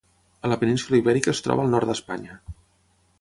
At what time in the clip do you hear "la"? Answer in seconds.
0.51-0.55